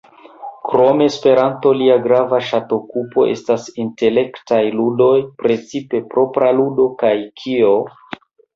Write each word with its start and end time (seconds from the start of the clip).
Krom 0.69 1.01
Esperanto, 1.07 1.73
lia 1.81 1.97
grava 2.05 2.39
ŝatokupo 2.47 3.27
estas 3.35 3.67
intelektaj 3.85 4.61
ludoj, 4.81 5.13
precipe 5.45 6.05
"Propra 6.17 6.51
ludo" 6.59 6.91
kaj 7.05 7.17
"Kio? 7.45 7.73